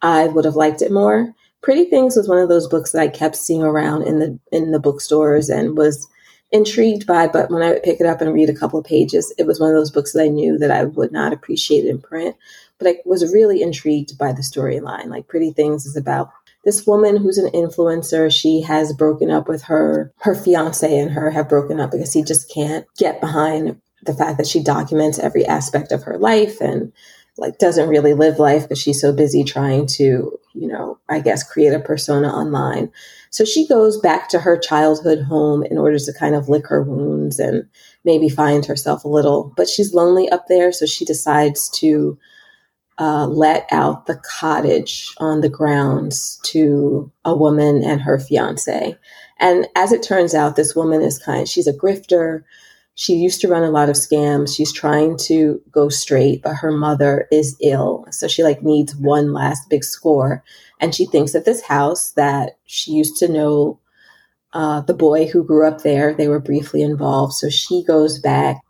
I 0.02 0.26
would 0.26 0.44
have 0.44 0.56
liked 0.56 0.82
it 0.82 0.92
more. 0.92 1.34
Pretty 1.62 1.84
Things 1.86 2.16
was 2.16 2.28
one 2.28 2.38
of 2.38 2.48
those 2.48 2.68
books 2.68 2.92
that 2.92 3.00
I 3.00 3.08
kept 3.08 3.36
seeing 3.36 3.62
around 3.62 4.02
in 4.02 4.18
the 4.18 4.38
in 4.50 4.72
the 4.72 4.80
bookstores 4.80 5.48
and 5.48 5.78
was 5.78 6.08
intrigued 6.50 7.06
by. 7.06 7.28
But 7.28 7.50
when 7.50 7.62
I 7.62 7.72
would 7.72 7.84
pick 7.84 8.00
it 8.00 8.06
up 8.06 8.20
and 8.20 8.34
read 8.34 8.50
a 8.50 8.54
couple 8.54 8.78
of 8.78 8.84
pages, 8.84 9.32
it 9.38 9.46
was 9.46 9.60
one 9.60 9.70
of 9.70 9.76
those 9.76 9.90
books 9.90 10.12
that 10.12 10.22
I 10.22 10.28
knew 10.28 10.58
that 10.58 10.72
I 10.72 10.84
would 10.84 11.12
not 11.12 11.32
appreciate 11.32 11.86
in 11.86 12.00
print. 12.00 12.36
But 12.78 12.88
I 12.88 12.96
was 13.06 13.32
really 13.32 13.62
intrigued 13.62 14.18
by 14.18 14.32
the 14.32 14.42
storyline. 14.42 15.06
Like 15.06 15.28
Pretty 15.28 15.52
Things 15.52 15.86
is 15.86 15.96
about 15.96 16.30
this 16.64 16.86
woman 16.86 17.16
who's 17.16 17.38
an 17.38 17.50
influencer, 17.50 18.32
she 18.32 18.62
has 18.62 18.92
broken 18.92 19.30
up 19.30 19.48
with 19.48 19.62
her, 19.64 20.12
her 20.18 20.34
fiance 20.34 20.98
and 20.98 21.10
her 21.10 21.30
have 21.30 21.48
broken 21.48 21.80
up 21.80 21.90
because 21.90 22.12
he 22.12 22.22
just 22.22 22.52
can't 22.52 22.86
get 22.96 23.20
behind 23.20 23.80
the 24.04 24.14
fact 24.14 24.38
that 24.38 24.46
she 24.46 24.62
documents 24.62 25.18
every 25.18 25.44
aspect 25.44 25.92
of 25.92 26.04
her 26.04 26.18
life 26.18 26.60
and 26.60 26.92
like 27.38 27.58
doesn't 27.58 27.88
really 27.88 28.14
live 28.14 28.38
life 28.38 28.62
because 28.62 28.80
she's 28.80 29.00
so 29.00 29.12
busy 29.12 29.42
trying 29.42 29.86
to, 29.86 30.38
you 30.54 30.68
know, 30.68 30.98
I 31.08 31.20
guess 31.20 31.42
create 31.42 31.72
a 31.72 31.80
persona 31.80 32.28
online. 32.28 32.92
So 33.30 33.44
she 33.44 33.66
goes 33.66 33.98
back 33.98 34.28
to 34.28 34.40
her 34.40 34.58
childhood 34.58 35.22
home 35.22 35.62
in 35.62 35.78
order 35.78 35.98
to 35.98 36.12
kind 36.12 36.34
of 36.34 36.48
lick 36.48 36.66
her 36.68 36.82
wounds 36.82 37.38
and 37.38 37.66
maybe 38.04 38.28
find 38.28 38.66
herself 38.66 39.04
a 39.04 39.08
little, 39.08 39.52
but 39.56 39.68
she's 39.68 39.94
lonely 39.94 40.28
up 40.28 40.46
there. 40.48 40.72
So 40.72 40.84
she 40.84 41.04
decides 41.04 41.70
to 41.78 42.18
uh, 42.98 43.26
let 43.26 43.66
out 43.70 44.06
the 44.06 44.20
cottage 44.38 45.14
on 45.18 45.40
the 45.40 45.48
grounds 45.48 46.38
to 46.44 47.10
a 47.24 47.36
woman 47.36 47.82
and 47.82 48.00
her 48.00 48.18
fiance. 48.18 48.96
And 49.38 49.66
as 49.76 49.92
it 49.92 50.02
turns 50.02 50.34
out, 50.34 50.56
this 50.56 50.76
woman 50.76 51.02
is 51.02 51.18
kind, 51.18 51.48
she's 51.48 51.66
a 51.66 51.72
grifter. 51.72 52.44
She 52.94 53.14
used 53.14 53.40
to 53.40 53.48
run 53.48 53.62
a 53.62 53.70
lot 53.70 53.88
of 53.88 53.96
scams. 53.96 54.54
She's 54.54 54.72
trying 54.72 55.16
to 55.24 55.60
go 55.70 55.88
straight, 55.88 56.42
but 56.42 56.56
her 56.56 56.70
mother 56.70 57.26
is 57.32 57.56
ill. 57.60 58.06
So 58.10 58.28
she 58.28 58.42
like 58.42 58.62
needs 58.62 58.94
one 58.94 59.32
last 59.32 59.70
big 59.70 59.82
score. 59.82 60.44
And 60.78 60.94
she 60.94 61.06
thinks 61.06 61.32
that 61.32 61.46
this 61.46 61.62
house 61.62 62.12
that 62.12 62.58
she 62.66 62.92
used 62.92 63.16
to 63.16 63.28
know 63.28 63.80
uh, 64.52 64.82
the 64.82 64.94
boy 64.94 65.26
who 65.26 65.42
grew 65.42 65.66
up 65.66 65.80
there, 65.82 66.12
they 66.12 66.28
were 66.28 66.38
briefly 66.40 66.82
involved. 66.82 67.32
So 67.32 67.48
she 67.48 67.82
goes 67.82 68.18
back 68.18 68.60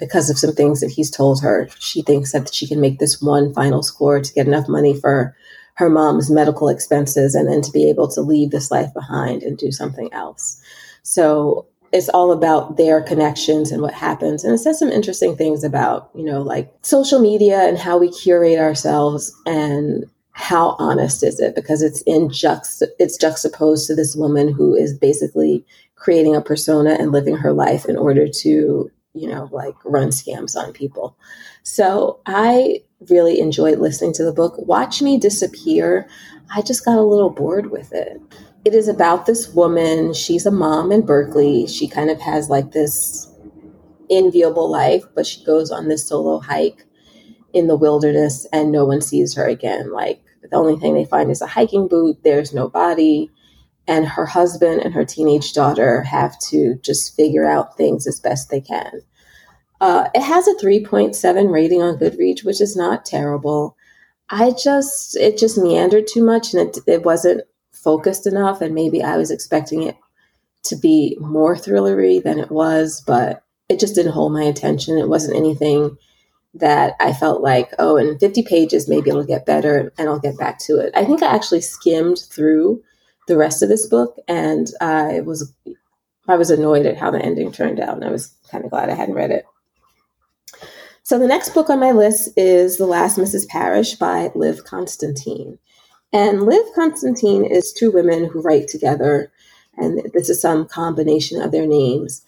because 0.00 0.30
of 0.30 0.38
some 0.38 0.52
things 0.52 0.80
that 0.80 0.90
he's 0.90 1.10
told 1.10 1.42
her. 1.42 1.68
She 1.78 2.02
thinks 2.02 2.32
that 2.32 2.52
she 2.52 2.66
can 2.66 2.80
make 2.80 2.98
this 2.98 3.20
one 3.20 3.52
final 3.54 3.82
score 3.82 4.20
to 4.20 4.32
get 4.32 4.46
enough 4.46 4.68
money 4.68 4.98
for 4.98 5.36
her 5.74 5.88
mom's 5.88 6.30
medical 6.30 6.68
expenses 6.68 7.34
and 7.34 7.48
then 7.48 7.62
to 7.62 7.70
be 7.70 7.88
able 7.88 8.08
to 8.08 8.20
leave 8.20 8.50
this 8.50 8.70
life 8.70 8.92
behind 8.92 9.42
and 9.42 9.56
do 9.56 9.70
something 9.70 10.12
else. 10.12 10.60
So 11.02 11.66
it's 11.92 12.08
all 12.08 12.32
about 12.32 12.76
their 12.76 13.02
connections 13.02 13.70
and 13.70 13.82
what 13.82 13.94
happens. 13.94 14.44
And 14.44 14.54
it 14.54 14.58
says 14.58 14.78
some 14.78 14.90
interesting 14.90 15.36
things 15.36 15.64
about, 15.64 16.10
you 16.14 16.24
know, 16.24 16.42
like 16.42 16.72
social 16.82 17.20
media 17.20 17.68
and 17.68 17.78
how 17.78 17.98
we 17.98 18.10
curate 18.10 18.58
ourselves 18.58 19.34
and 19.46 20.04
how 20.32 20.76
honest 20.78 21.22
is 21.22 21.40
it 21.40 21.54
because 21.54 21.82
it's 21.82 22.02
in 22.02 22.28
juxt 22.28 22.82
it's 22.98 23.18
juxtaposed 23.18 23.86
to 23.86 23.94
this 23.94 24.16
woman 24.16 24.50
who 24.50 24.74
is 24.74 24.96
basically 24.96 25.64
creating 25.96 26.34
a 26.34 26.40
persona 26.40 26.96
and 26.98 27.12
living 27.12 27.36
her 27.36 27.52
life 27.52 27.84
in 27.84 27.96
order 27.96 28.26
to 28.26 28.90
you 29.14 29.28
know 29.28 29.48
like 29.52 29.74
run 29.84 30.08
scams 30.08 30.56
on 30.56 30.72
people. 30.72 31.16
So 31.62 32.20
i 32.26 32.82
really 33.08 33.40
enjoyed 33.40 33.78
listening 33.78 34.12
to 34.14 34.24
the 34.24 34.32
book. 34.32 34.54
Watch 34.58 35.00
me 35.02 35.18
disappear. 35.18 36.08
I 36.54 36.62
just 36.62 36.84
got 36.84 36.98
a 36.98 37.02
little 37.02 37.30
bored 37.30 37.70
with 37.70 37.92
it. 37.92 38.20
It 38.64 38.74
is 38.74 38.88
about 38.88 39.24
this 39.26 39.48
woman. 39.54 40.12
She's 40.12 40.44
a 40.44 40.50
mom 40.50 40.92
in 40.92 41.06
berkeley. 41.06 41.66
She 41.66 41.88
kind 41.88 42.10
of 42.10 42.20
has 42.20 42.50
like 42.50 42.72
this 42.72 43.26
enviable 44.10 44.68
life 44.70 45.04
but 45.14 45.26
she 45.26 45.44
goes 45.44 45.70
on 45.70 45.88
this 45.88 46.06
solo 46.08 46.40
hike 46.40 46.84
in 47.52 47.66
the 47.66 47.76
wilderness 47.76 48.46
and 48.52 48.72
no 48.72 48.84
one 48.84 49.00
sees 49.00 49.34
her 49.34 49.46
again. 49.46 49.92
Like 49.92 50.22
the 50.42 50.56
only 50.56 50.76
thing 50.76 50.94
they 50.94 51.04
find 51.04 51.30
is 51.30 51.42
a 51.42 51.46
hiking 51.46 51.88
boot. 51.88 52.18
There's 52.22 52.54
no 52.54 52.68
body. 52.68 53.30
And 53.90 54.06
her 54.06 54.24
husband 54.24 54.82
and 54.82 54.94
her 54.94 55.04
teenage 55.04 55.52
daughter 55.52 56.02
have 56.04 56.38
to 56.50 56.76
just 56.76 57.16
figure 57.16 57.44
out 57.44 57.76
things 57.76 58.06
as 58.06 58.20
best 58.20 58.48
they 58.48 58.60
can. 58.60 59.02
Uh, 59.80 60.08
it 60.14 60.22
has 60.22 60.46
a 60.46 60.54
3.7 60.54 61.50
rating 61.50 61.82
on 61.82 61.96
Goodreads, 61.98 62.44
which 62.44 62.60
is 62.60 62.76
not 62.76 63.04
terrible. 63.04 63.76
I 64.28 64.52
just, 64.52 65.16
it 65.16 65.38
just 65.38 65.58
meandered 65.58 66.06
too 66.06 66.24
much 66.24 66.54
and 66.54 66.68
it, 66.68 66.78
it 66.86 67.02
wasn't 67.02 67.42
focused 67.72 68.28
enough. 68.28 68.60
And 68.60 68.76
maybe 68.76 69.02
I 69.02 69.16
was 69.16 69.32
expecting 69.32 69.82
it 69.82 69.96
to 70.66 70.76
be 70.76 71.18
more 71.20 71.56
thrillery 71.56 72.22
than 72.22 72.38
it 72.38 72.52
was, 72.52 73.02
but 73.04 73.42
it 73.68 73.80
just 73.80 73.96
didn't 73.96 74.12
hold 74.12 74.32
my 74.32 74.44
attention. 74.44 74.98
It 74.98 75.08
wasn't 75.08 75.36
anything 75.36 75.98
that 76.54 76.94
I 77.00 77.12
felt 77.12 77.42
like, 77.42 77.74
oh, 77.80 77.96
in 77.96 78.20
50 78.20 78.44
pages, 78.44 78.88
maybe 78.88 79.10
it'll 79.10 79.24
get 79.24 79.46
better 79.46 79.92
and 79.98 80.08
I'll 80.08 80.20
get 80.20 80.38
back 80.38 80.60
to 80.60 80.76
it. 80.78 80.92
I 80.94 81.04
think 81.04 81.24
I 81.24 81.34
actually 81.34 81.62
skimmed 81.62 82.20
through 82.30 82.84
the 83.28 83.36
rest 83.36 83.62
of 83.62 83.68
this 83.68 83.86
book 83.86 84.16
and 84.28 84.68
I 84.80 85.20
was 85.20 85.52
I 86.28 86.36
was 86.36 86.50
annoyed 86.50 86.86
at 86.86 86.96
how 86.96 87.10
the 87.10 87.20
ending 87.20 87.52
turned 87.52 87.80
out 87.80 87.94
and 87.94 88.04
I 88.04 88.10
was 88.10 88.34
kind 88.50 88.64
of 88.64 88.70
glad 88.70 88.88
I 88.88 88.94
hadn't 88.94 89.14
read 89.14 89.30
it. 89.30 89.44
So 91.02 91.18
the 91.18 91.26
next 91.26 91.54
book 91.54 91.70
on 91.70 91.80
my 91.80 91.90
list 91.90 92.30
is 92.36 92.76
The 92.76 92.86
Last 92.86 93.18
Mrs. 93.18 93.48
Parrish 93.48 93.94
by 93.94 94.30
Liv 94.34 94.62
Constantine. 94.64 95.58
And 96.12 96.44
Liv 96.44 96.64
Constantine 96.74 97.44
is 97.44 97.72
two 97.72 97.90
women 97.90 98.26
who 98.26 98.40
write 98.40 98.68
together, 98.68 99.32
and 99.76 100.00
this 100.12 100.28
is 100.28 100.40
some 100.40 100.66
combination 100.66 101.40
of 101.40 101.50
their 101.50 101.66
names. 101.66 102.24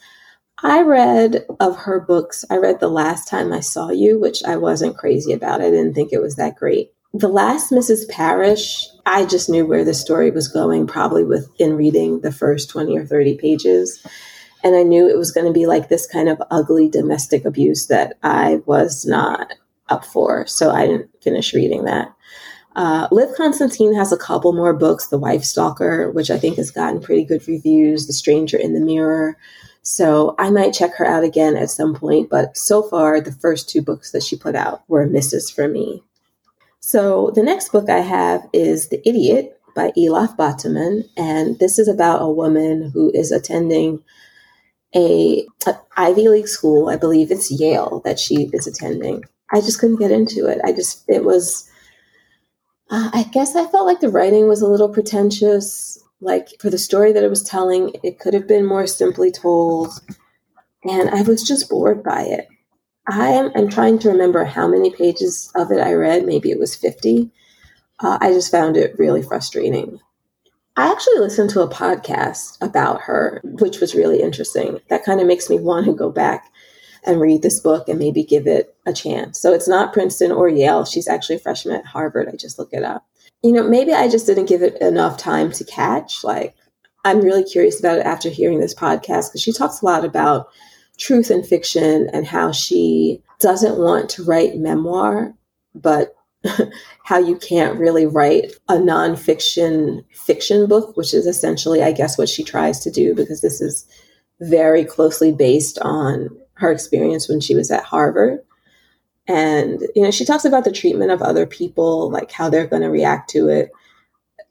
I 0.62 0.82
read 0.82 1.44
of 1.60 1.76
her 1.76 2.00
books. 2.00 2.44
I 2.50 2.56
read 2.56 2.80
The 2.80 2.88
Last 2.88 3.28
Time 3.28 3.52
I 3.52 3.60
Saw 3.60 3.90
You, 3.90 4.18
which 4.18 4.42
I 4.44 4.56
wasn't 4.56 4.96
crazy 4.96 5.32
about. 5.32 5.60
I 5.60 5.70
didn't 5.70 5.94
think 5.94 6.12
it 6.12 6.22
was 6.22 6.36
that 6.36 6.56
great. 6.56 6.92
The 7.14 7.28
Last 7.28 7.70
Mrs. 7.70 8.08
Parrish, 8.08 8.86
I 9.04 9.26
just 9.26 9.50
knew 9.50 9.66
where 9.66 9.84
the 9.84 9.92
story 9.92 10.30
was 10.30 10.48
going, 10.48 10.86
probably 10.86 11.24
within 11.24 11.76
reading 11.76 12.20
the 12.20 12.32
first 12.32 12.70
20 12.70 12.96
or 12.96 13.04
30 13.04 13.36
pages. 13.36 14.04
And 14.64 14.74
I 14.74 14.82
knew 14.82 15.08
it 15.08 15.18
was 15.18 15.30
going 15.30 15.46
to 15.46 15.52
be 15.52 15.66
like 15.66 15.88
this 15.88 16.06
kind 16.06 16.28
of 16.28 16.42
ugly 16.50 16.88
domestic 16.88 17.44
abuse 17.44 17.88
that 17.88 18.14
I 18.22 18.62
was 18.64 19.04
not 19.04 19.52
up 19.88 20.04
for. 20.04 20.46
So 20.46 20.70
I 20.70 20.86
didn't 20.86 21.10
finish 21.20 21.52
reading 21.52 21.84
that. 21.84 22.14
Uh, 22.74 23.08
Liv 23.12 23.28
Constantine 23.36 23.94
has 23.94 24.12
a 24.12 24.16
couple 24.16 24.54
more 24.54 24.72
books 24.72 25.08
The 25.08 25.18
Wife 25.18 25.44
Stalker, 25.44 26.10
which 26.10 26.30
I 26.30 26.38
think 26.38 26.56
has 26.56 26.70
gotten 26.70 27.02
pretty 27.02 27.24
good 27.24 27.46
reviews, 27.46 28.06
The 28.06 28.14
Stranger 28.14 28.56
in 28.56 28.72
the 28.72 28.80
Mirror, 28.80 29.36
so 29.82 30.36
I 30.38 30.50
might 30.50 30.72
check 30.72 30.94
her 30.94 31.06
out 31.06 31.24
again 31.24 31.56
at 31.56 31.70
some 31.70 31.94
point, 31.94 32.30
but 32.30 32.56
so 32.56 32.82
far, 32.82 33.20
the 33.20 33.32
first 33.32 33.68
two 33.68 33.82
books 33.82 34.12
that 34.12 34.22
she 34.22 34.36
put 34.36 34.54
out 34.54 34.84
were 34.88 35.06
misses 35.06 35.50
for 35.50 35.66
me. 35.66 36.04
So 36.84 37.30
the 37.32 37.44
next 37.44 37.70
book 37.70 37.88
I 37.88 38.00
have 38.00 38.48
is 38.52 38.88
The 38.88 39.00
Idiot 39.08 39.56
by 39.74 39.92
Elif 39.96 40.36
Batuman, 40.36 41.04
and 41.16 41.56
this 41.60 41.78
is 41.78 41.86
about 41.86 42.22
a 42.22 42.30
woman 42.30 42.90
who 42.92 43.12
is 43.14 43.30
attending 43.30 44.02
a, 44.94 45.46
a 45.64 45.76
Ivy 45.96 46.28
League 46.28 46.48
school. 46.48 46.88
I 46.88 46.96
believe 46.96 47.30
it's 47.30 47.52
Yale 47.52 48.02
that 48.04 48.18
she 48.18 48.50
is 48.52 48.66
attending. 48.66 49.22
I 49.52 49.60
just 49.60 49.78
couldn't 49.78 50.00
get 50.00 50.10
into 50.10 50.46
it. 50.48 50.60
I 50.64 50.72
just, 50.72 51.04
it 51.08 51.24
was, 51.24 51.70
uh, 52.90 53.10
I 53.12 53.22
guess 53.32 53.54
I 53.54 53.68
felt 53.68 53.86
like 53.86 54.00
the 54.00 54.08
writing 54.08 54.48
was 54.48 54.60
a 54.60 54.68
little 54.68 54.88
pretentious. 54.88 56.02
Like 56.20 56.48
for 56.60 56.68
the 56.68 56.78
story 56.78 57.12
that 57.12 57.22
it 57.22 57.30
was 57.30 57.44
telling, 57.44 57.92
it 58.02 58.18
could 58.18 58.34
have 58.34 58.48
been 58.48 58.66
more 58.66 58.88
simply 58.88 59.30
told. 59.30 59.92
And 60.82 61.10
I 61.10 61.22
was 61.22 61.44
just 61.44 61.70
bored 61.70 62.02
by 62.02 62.22
it. 62.22 62.48
I 63.08 63.28
am 63.28 63.50
I'm 63.54 63.68
trying 63.68 63.98
to 64.00 64.10
remember 64.10 64.44
how 64.44 64.68
many 64.68 64.90
pages 64.90 65.50
of 65.54 65.70
it 65.70 65.80
I 65.80 65.92
read. 65.94 66.24
Maybe 66.24 66.50
it 66.50 66.58
was 66.58 66.74
50. 66.74 67.30
Uh, 68.00 68.18
I 68.20 68.32
just 68.32 68.50
found 68.50 68.76
it 68.76 68.98
really 68.98 69.22
frustrating. 69.22 70.00
I 70.76 70.90
actually 70.90 71.18
listened 71.18 71.50
to 71.50 71.60
a 71.60 71.68
podcast 71.68 72.56
about 72.60 73.02
her, 73.02 73.40
which 73.44 73.80
was 73.80 73.94
really 73.94 74.22
interesting. 74.22 74.80
That 74.88 75.04
kind 75.04 75.20
of 75.20 75.26
makes 75.26 75.50
me 75.50 75.58
want 75.58 75.86
to 75.86 75.92
go 75.92 76.10
back 76.10 76.50
and 77.04 77.20
read 77.20 77.42
this 77.42 77.60
book 77.60 77.88
and 77.88 77.98
maybe 77.98 78.22
give 78.22 78.46
it 78.46 78.74
a 78.86 78.92
chance. 78.92 79.38
So 79.38 79.52
it's 79.52 79.68
not 79.68 79.92
Princeton 79.92 80.32
or 80.32 80.48
Yale. 80.48 80.84
She's 80.84 81.08
actually 81.08 81.36
a 81.36 81.40
freshman 81.40 81.76
at 81.76 81.84
Harvard. 81.84 82.28
I 82.28 82.36
just 82.36 82.58
looked 82.58 82.72
it 82.72 82.84
up 82.84 83.04
you 83.42 83.52
know, 83.52 83.68
maybe 83.68 83.92
I 83.92 84.08
just 84.08 84.26
didn't 84.26 84.48
give 84.48 84.62
it 84.62 84.80
enough 84.80 85.16
time 85.16 85.50
to 85.52 85.64
catch. 85.64 86.22
Like, 86.22 86.54
I'm 87.04 87.20
really 87.20 87.42
curious 87.42 87.80
about 87.80 87.98
it 87.98 88.06
after 88.06 88.30
hearing 88.30 88.60
this 88.60 88.74
podcast 88.74 89.28
because 89.28 89.42
she 89.42 89.52
talks 89.52 89.82
a 89.82 89.84
lot 89.84 90.04
about 90.04 90.48
truth 91.02 91.30
and 91.30 91.46
fiction 91.46 92.08
and 92.12 92.26
how 92.26 92.52
she 92.52 93.22
doesn't 93.40 93.78
want 93.78 94.08
to 94.10 94.24
write 94.24 94.56
memoir, 94.56 95.34
but 95.74 96.14
how 97.04 97.18
you 97.18 97.36
can't 97.36 97.78
really 97.78 98.06
write 98.06 98.52
a 98.68 98.74
nonfiction 98.74 100.04
fiction 100.12 100.66
book, 100.66 100.96
which 100.96 101.12
is 101.12 101.26
essentially, 101.26 101.82
I 101.82 101.92
guess, 101.92 102.16
what 102.16 102.28
she 102.28 102.44
tries 102.44 102.80
to 102.80 102.90
do 102.90 103.14
because 103.14 103.40
this 103.40 103.60
is 103.60 103.86
very 104.40 104.84
closely 104.84 105.32
based 105.32 105.78
on 105.80 106.30
her 106.54 106.70
experience 106.70 107.28
when 107.28 107.40
she 107.40 107.54
was 107.54 107.70
at 107.70 107.84
Harvard. 107.84 108.40
And, 109.26 109.80
you 109.94 110.02
know, 110.02 110.10
she 110.10 110.24
talks 110.24 110.44
about 110.44 110.64
the 110.64 110.72
treatment 110.72 111.10
of 111.10 111.22
other 111.22 111.46
people, 111.46 112.10
like 112.10 112.30
how 112.30 112.48
they're 112.48 112.66
going 112.66 112.82
to 112.82 112.90
react 112.90 113.30
to 113.30 113.48
it. 113.48 113.70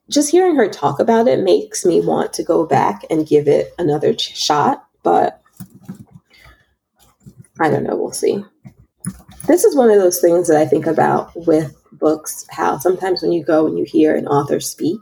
Just 0.10 0.31
hearing 0.31 0.55
her 0.55 0.67
talk 0.67 1.00
about 1.00 1.27
it 1.27 1.39
makes 1.39 1.86
me 1.86 2.01
want 2.01 2.34
to 2.34 2.43
go 2.43 2.65
back 2.65 3.05
and 3.10 3.27
give 3.27 3.48
it 3.48 3.74
another 3.77 4.13
ch- 4.13 4.38
shot. 4.38 4.86
But 5.03 5.41
I 7.62 7.70
don't 7.70 7.84
know. 7.84 7.96
We'll 7.96 8.12
see. 8.12 8.44
This 9.48 9.63
is 9.63 9.75
one 9.75 9.91
of 9.91 10.00
those 10.00 10.20
things 10.20 10.48
that 10.48 10.58
I 10.58 10.65
think 10.65 10.88
about 10.88 11.32
with 11.48 11.75
books 11.94 12.46
how 12.50 12.80
sometimes 12.80 13.22
when 13.22 13.32
you 13.32 13.44
go 13.44 13.68
and 13.68 13.77
you 13.77 13.86
hear 13.86 14.15
an 14.15 14.27
author 14.27 14.60
speak, 14.60 15.00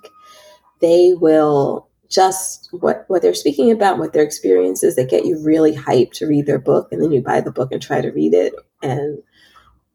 they 0.81 1.13
will 1.13 1.87
just 2.09 2.67
what 2.71 3.05
what 3.07 3.21
they're 3.21 3.33
speaking 3.33 3.71
about, 3.71 3.99
what 3.99 4.13
their 4.13 4.23
experiences, 4.23 4.95
they 4.95 5.05
get 5.05 5.25
you 5.25 5.41
really 5.43 5.75
hyped 5.75 6.13
to 6.13 6.25
read 6.25 6.45
their 6.45 6.59
book, 6.59 6.91
and 6.91 7.01
then 7.01 7.11
you 7.11 7.21
buy 7.21 7.39
the 7.39 7.51
book 7.51 7.71
and 7.71 7.81
try 7.81 8.01
to 8.01 8.11
read 8.11 8.33
it, 8.33 8.53
and 8.81 9.21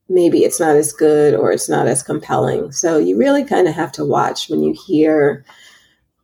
maybe 0.08 0.44
it's 0.44 0.60
not 0.60 0.76
as 0.76 0.92
good 0.92 1.34
or 1.34 1.50
it's 1.50 1.68
not 1.68 1.86
as 1.86 2.02
compelling. 2.02 2.70
So 2.72 2.98
you 2.98 3.18
really 3.18 3.44
kind 3.44 3.66
of 3.66 3.74
have 3.74 3.92
to 3.92 4.04
watch 4.04 4.48
when 4.48 4.62
you 4.62 4.74
hear 4.86 5.44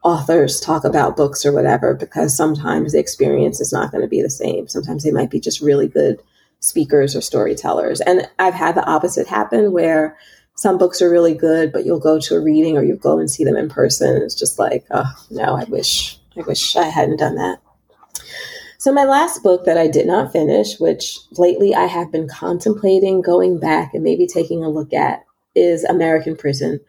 authors 0.02 0.60
talk 0.60 0.84
about 0.84 1.16
books 1.16 1.44
or 1.44 1.52
whatever, 1.52 1.94
because 1.94 2.36
sometimes 2.36 2.92
the 2.92 2.98
experience 2.98 3.60
is 3.60 3.72
not 3.72 3.90
going 3.90 4.02
to 4.02 4.08
be 4.08 4.22
the 4.22 4.30
same. 4.30 4.68
Sometimes 4.68 5.02
they 5.02 5.10
might 5.10 5.30
be 5.30 5.40
just 5.40 5.60
really 5.60 5.88
good 5.88 6.22
speakers 6.60 7.16
or 7.16 7.20
storytellers. 7.20 8.00
And 8.00 8.28
I've 8.38 8.54
had 8.54 8.74
the 8.74 8.84
opposite 8.84 9.26
happen 9.26 9.72
where 9.72 10.16
some 10.54 10.78
books 10.78 11.00
are 11.00 11.10
really 11.10 11.34
good, 11.34 11.72
but 11.72 11.84
you'll 11.84 11.98
go 11.98 12.18
to 12.20 12.34
a 12.34 12.40
reading 12.40 12.76
or 12.76 12.82
you 12.82 12.96
go 12.96 13.18
and 13.18 13.30
see 13.30 13.44
them 13.44 13.56
in 13.56 13.68
person. 13.68 14.22
it's 14.22 14.34
just 14.34 14.58
like, 14.58 14.84
oh 14.90 15.12
no, 15.30 15.56
I 15.56 15.64
wish 15.64 16.18
I 16.36 16.42
wish 16.42 16.76
I 16.76 16.84
hadn't 16.84 17.16
done 17.16 17.36
that. 17.36 17.60
So, 18.78 18.92
my 18.92 19.04
last 19.04 19.42
book 19.42 19.66
that 19.66 19.76
I 19.76 19.88
did 19.88 20.06
not 20.06 20.32
finish, 20.32 20.80
which 20.80 21.18
lately 21.32 21.74
I 21.74 21.84
have 21.84 22.10
been 22.10 22.28
contemplating 22.28 23.20
going 23.20 23.58
back 23.58 23.92
and 23.92 24.02
maybe 24.02 24.26
taking 24.26 24.64
a 24.64 24.70
look 24.70 24.94
at, 24.94 25.24
is 25.54 25.84
American 25.84 26.36
Prison 26.36 26.80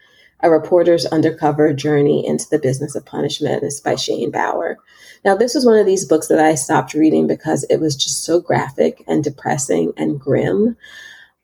A 0.44 0.50
Reporter's 0.50 1.06
Undercover 1.06 1.74
Journey 1.74 2.26
into 2.26 2.50
the 2.50 2.60
Business 2.60 2.96
of 2.96 3.06
Punishment. 3.06 3.64
It's 3.64 3.80
by 3.80 3.96
Shane 3.96 4.32
Bauer. 4.32 4.78
Now, 5.24 5.36
this 5.36 5.54
was 5.54 5.66
one 5.66 5.78
of 5.78 5.86
these 5.86 6.06
books 6.06 6.28
that 6.28 6.40
I 6.40 6.56
stopped 6.56 6.94
reading 6.94 7.28
because 7.28 7.64
it 7.66 7.78
was 7.78 7.96
just 7.96 8.24
so 8.24 8.40
graphic 8.40 9.04
and 9.08 9.24
depressing 9.24 9.94
and 9.98 10.20
grim. 10.20 10.76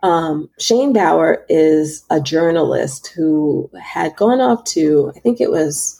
Um, 0.03 0.49
Shane 0.59 0.93
Bauer 0.93 1.45
is 1.49 2.03
a 2.09 2.21
journalist 2.21 3.07
who 3.07 3.69
had 3.79 4.15
gone 4.15 4.41
off 4.41 4.63
to, 4.65 5.11
I 5.15 5.19
think 5.19 5.41
it 5.41 5.51
was 5.51 5.99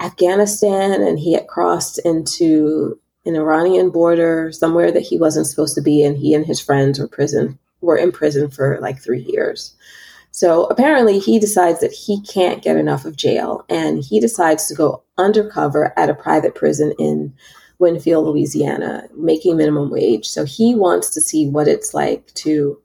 Afghanistan, 0.00 1.02
and 1.02 1.18
he 1.18 1.32
had 1.32 1.48
crossed 1.48 1.98
into 2.04 2.98
an 3.26 3.36
Iranian 3.36 3.90
border, 3.90 4.52
somewhere 4.52 4.90
that 4.90 5.02
he 5.02 5.18
wasn't 5.18 5.46
supposed 5.46 5.74
to 5.74 5.82
be, 5.82 6.02
and 6.04 6.16
he 6.16 6.34
and 6.34 6.46
his 6.46 6.60
friends 6.60 6.98
were 6.98 7.08
prison 7.08 7.58
were 7.80 7.96
in 7.96 8.12
prison 8.12 8.50
for 8.50 8.78
like 8.80 9.00
three 9.00 9.22
years. 9.22 9.74
So 10.30 10.64
apparently, 10.66 11.18
he 11.18 11.38
decides 11.38 11.80
that 11.80 11.92
he 11.92 12.20
can't 12.22 12.62
get 12.62 12.76
enough 12.76 13.04
of 13.04 13.16
jail 13.16 13.64
and 13.68 14.02
he 14.02 14.20
decides 14.20 14.68
to 14.68 14.74
go 14.74 15.02
undercover 15.16 15.92
at 15.98 16.10
a 16.10 16.14
private 16.14 16.54
prison 16.54 16.92
in 16.98 17.34
Winnfield, 17.80 18.24
Louisiana, 18.24 19.08
making 19.16 19.56
minimum 19.56 19.90
wage. 19.90 20.28
So 20.28 20.44
he 20.44 20.74
wants 20.74 21.10
to 21.10 21.20
see 21.20 21.48
what 21.48 21.68
it's 21.68 21.94
like 21.94 22.26
to 22.34 22.80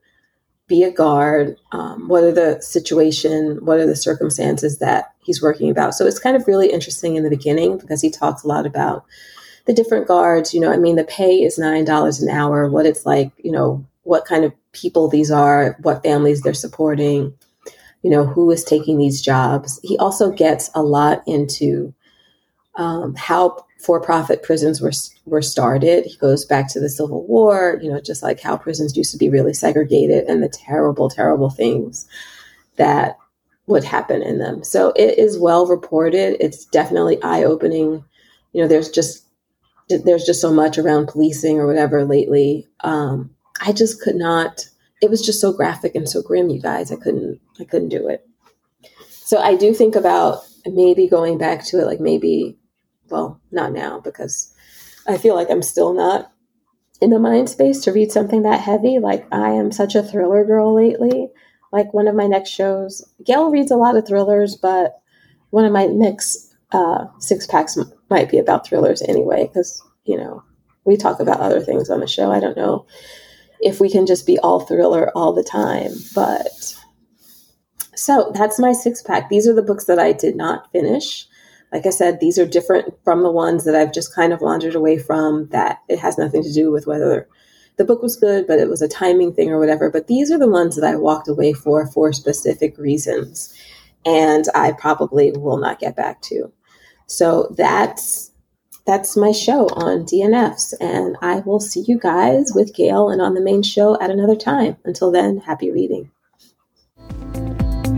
be 0.68 0.84
a 0.84 0.92
guard. 0.92 1.58
Um, 1.72 2.08
what 2.08 2.24
are 2.24 2.32
the 2.32 2.62
situation? 2.62 3.64
What 3.66 3.80
are 3.80 3.88
the 3.88 3.96
circumstances 3.96 4.80
that 4.80 5.14
he's 5.24 5.42
working 5.42 5.70
about? 5.70 5.96
So 5.96 6.06
it's 6.06 6.20
kind 6.20 6.36
of 6.36 6.48
really 6.48 6.72
interesting 6.72 7.16
in 7.16 7.24
the 7.24 7.30
beginning 7.30 7.78
because 7.78 8.02
he 8.02 8.10
talks 8.10 8.44
a 8.44 8.48
lot 8.48 8.66
about 8.66 9.06
the 9.66 9.74
different 9.74 10.08
guards. 10.08 10.54
You 10.54 10.62
know, 10.62 10.72
I 10.72 10.78
mean, 10.78 10.96
the 10.96 11.04
pay 11.04 11.44
is 11.44 11.58
nine 11.58 11.86
dollars 11.86 12.22
an 12.22 12.30
hour. 12.30 12.70
What 12.70 12.86
it's 12.86 13.06
like, 13.06 13.32
you 13.38 13.52
know, 13.52 13.86
what 14.04 14.26
kind 14.26 14.46
of 14.46 14.54
people 14.74 15.08
these 15.08 15.32
are, 15.32 15.78
what 15.82 16.04
families 16.04 16.42
they're 16.42 16.54
supporting, 16.54 17.34
you 18.02 18.10
know, 18.10 18.26
who 18.26 18.52
is 18.52 18.64
taking 18.64 18.98
these 18.98 19.22
jobs. 19.22 19.80
He 19.84 19.98
also 19.98 20.30
gets 20.32 20.70
a 20.76 20.84
lot 20.84 21.24
into 21.26 21.94
um, 22.76 23.16
how 23.16 23.66
for-profit 23.80 24.44
prisons 24.44 24.82
were 24.82 24.92
were 25.26 25.42
started. 25.42 26.06
He 26.06 26.18
goes 26.18 26.46
back 26.46 26.68
to 26.70 26.80
the 26.80 26.90
Civil 26.90 27.26
War, 27.28 27.80
you 27.82 27.92
know, 27.92 28.02
just 28.02 28.24
like 28.24 28.40
how 28.40 28.58
prisons 28.58 28.98
used 28.98 29.12
to 29.12 29.18
be 29.18 29.30
really 29.30 29.54
segregated 29.54 30.26
and 30.26 30.42
the 30.42 30.50
terrible, 30.50 31.10
terrible 31.10 31.50
things 31.50 32.08
that 32.78 33.18
would 33.68 33.84
happen 33.84 34.22
in 34.22 34.40
them. 34.40 34.64
So 34.64 34.92
it 34.96 35.18
is 35.18 35.38
well 35.38 35.68
reported. 35.68 36.38
It's 36.40 36.66
definitely 36.66 37.22
eye-opening. 37.22 38.04
You 38.54 38.62
know, 38.62 38.68
there's 38.68 38.90
just 38.90 39.26
there's 39.90 40.26
just 40.26 40.42
so 40.42 40.52
much 40.52 40.78
around 40.78 41.08
policing 41.08 41.60
or 41.60 41.68
whatever 41.68 42.06
lately. 42.06 42.68
Um, 42.82 43.30
I 43.66 43.72
just 43.72 44.02
could 44.02 44.16
not. 44.16 44.68
It 45.02 45.10
was 45.10 45.26
just 45.26 45.42
so 45.42 45.54
graphic 45.54 45.96
and 45.96 46.08
so 46.08 46.22
grim, 46.22 46.50
you 46.50 46.62
guys. 46.62 46.92
I 46.92 46.98
couldn't. 46.98 47.40
I 47.60 47.64
couldn't 47.64 47.90
do 47.90 48.08
it. 48.08 48.28
So 49.08 49.40
I 49.40 49.56
do 49.56 49.74
think 49.74 49.96
about 49.96 50.44
maybe 50.66 51.08
going 51.08 51.38
back 51.38 51.66
to 51.66 51.80
it, 51.80 51.86
like 51.86 52.00
maybe, 52.00 52.58
well, 53.10 53.40
not 53.52 53.72
now 53.72 54.00
because 54.00 54.54
I 55.08 55.18
feel 55.18 55.36
like 55.36 55.50
I'm 55.50 55.62
still 55.62 55.94
not 55.94 56.32
in 57.02 57.10
the 57.10 57.20
mind 57.20 57.50
space 57.50 57.82
to 57.82 57.92
read 57.92 58.12
something 58.12 58.44
that 58.44 58.60
heavy. 58.60 59.00
Like 59.00 59.26
I 59.32 59.52
am 59.52 59.72
such 59.72 59.96
a 59.96 60.04
thriller 60.04 60.44
girl 60.46 60.74
lately. 60.76 61.30
Like 61.72 61.94
one 61.94 62.08
of 62.08 62.16
my 62.16 62.28
next 62.28 62.50
shows, 62.50 63.02
Gail 63.26 63.50
reads 63.50 63.72
a 63.72 63.78
lot 63.78 63.96
of 63.96 64.06
thrillers, 64.06 64.56
but 64.56 65.00
one 65.50 65.66
of 65.66 65.72
my 65.72 65.86
next 65.86 66.54
uh, 66.72 67.06
six 67.20 67.48
packs 67.48 67.78
might 68.10 68.30
be 68.30 68.38
about 68.38 68.68
thrillers 68.68 69.02
anyway, 69.02 69.48
because 69.48 69.82
you 70.04 70.18
know 70.18 70.44
we 70.86 70.98
talk 70.98 71.20
about 71.20 71.40
other 71.40 71.62
things 71.62 71.90
on 71.90 72.02
the 72.02 72.08
show. 72.08 72.32
I 72.32 72.40
don't 72.40 72.58
know 72.58 72.86
if 73.66 73.80
we 73.80 73.90
can 73.90 74.06
just 74.06 74.26
be 74.26 74.38
all 74.40 74.62
thriller 74.62 75.12
all 75.16 75.34
the 75.34 75.44
time. 75.44 75.92
But 76.14 76.76
so 77.96 78.32
that's 78.34 78.60
my 78.60 78.74
six 78.74 79.02
pack. 79.02 79.30
These 79.30 79.48
are 79.48 79.54
the 79.54 79.62
books 79.62 79.86
that 79.86 80.00
I 80.00 80.12
did 80.12 80.36
not 80.36 80.72
finish. 80.72 81.26
Like 81.72 81.86
I 81.86 81.90
said, 81.90 82.20
these 82.20 82.38
are 82.38 82.46
different 82.46 82.94
from 83.04 83.24
the 83.24 83.32
ones 83.32 83.66
that 83.66 83.76
I've 83.76 83.94
just 83.94 84.14
kind 84.14 84.32
of 84.32 84.42
wandered 84.42 84.76
away 84.76 85.00
from, 85.00 85.48
that 85.50 85.80
it 85.90 86.00
has 86.00 86.18
nothing 86.18 86.44
to 86.44 86.54
do 86.54 86.72
with 86.72 86.86
whether 86.86 87.28
the 87.78 87.86
book 87.86 88.04
was 88.04 88.16
good, 88.16 88.46
but 88.46 88.60
it 88.60 88.70
was 88.70 88.82
a 88.82 88.88
timing 88.88 89.34
thing 89.34 89.50
or 89.50 89.60
whatever. 89.60 89.90
But 89.90 90.08
these 90.08 90.32
are 90.32 90.38
the 90.38 90.48
ones 90.48 90.76
that 90.76 90.88
I 90.88 90.96
walked 90.96 91.28
away 91.28 91.54
for 91.54 91.88
for 91.88 92.14
specific 92.14 92.78
reasons. 92.78 93.52
And 94.06 94.46
I 94.54 94.74
probably 94.74 95.32
will 95.32 95.58
not 95.58 95.80
get 95.80 95.96
back 95.96 96.22
to. 96.24 96.52
So 97.08 97.54
that's 97.58 98.32
that's 98.86 99.16
my 99.16 99.32
show 99.32 99.68
on 99.68 100.06
DNFs. 100.06 100.74
And 100.80 101.16
I 101.22 101.40
will 101.40 101.60
see 101.60 101.84
you 101.88 102.00
guys 102.00 102.52
with 102.54 102.76
Gail 102.76 103.10
and 103.10 103.22
on 103.22 103.34
the 103.34 103.42
main 103.42 103.64
show 103.64 104.00
at 104.02 104.10
another 104.10 104.36
time. 104.36 104.78
Until 104.84 105.12
then, 105.12 105.38
happy 105.40 105.72
reading. 105.72 106.12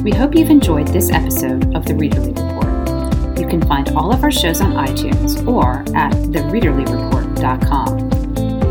We 0.03 0.11
hope 0.11 0.35
you've 0.35 0.51
enjoyed 0.51 0.87
this 0.89 1.09
episode 1.09 1.75
of 1.75 1.85
the 1.85 1.93
Readerly 1.93 2.37
Report. 2.37 3.39
You 3.39 3.47
can 3.47 3.65
find 3.67 3.89
all 3.89 4.13
of 4.13 4.23
our 4.23 4.31
shows 4.31 4.61
on 4.61 4.73
iTunes 4.73 5.45
or 5.47 5.79
at 5.97 6.13
thereaderlyreport.com. 6.13 8.09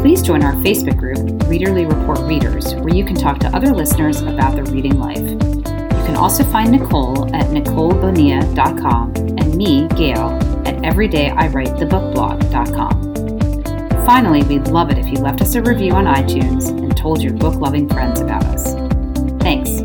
Please 0.00 0.22
join 0.22 0.44
our 0.44 0.54
Facebook 0.54 0.98
group, 0.98 1.18
Readerly 1.48 1.90
Report 1.90 2.20
Readers, 2.20 2.74
where 2.74 2.94
you 2.94 3.04
can 3.04 3.16
talk 3.16 3.40
to 3.40 3.48
other 3.48 3.72
listeners 3.72 4.20
about 4.20 4.54
their 4.54 4.64
reading 4.64 4.98
life. 4.98 5.18
You 5.18 6.04
can 6.06 6.16
also 6.16 6.44
find 6.44 6.70
Nicole 6.70 7.34
at 7.34 7.46
nicolebonilla.com 7.46 9.14
and 9.16 9.56
me, 9.56 9.88
Gail, 9.96 10.38
at 10.84 10.94
everydayIwritethebookblog.com. 10.94 13.14
Finally, 14.06 14.42
we'd 14.44 14.68
love 14.68 14.90
it 14.90 14.98
if 14.98 15.06
you 15.06 15.14
left 15.14 15.40
us 15.40 15.54
a 15.54 15.62
review 15.62 15.92
on 15.92 16.04
iTunes 16.04 16.68
and 16.68 16.94
told 16.96 17.22
your 17.22 17.32
book 17.32 17.54
loving 17.54 17.88
friends 17.88 18.20
about 18.20 18.44
us. 18.44 18.74
Thanks. 19.42 19.83